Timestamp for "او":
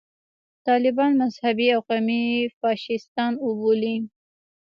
1.75-1.81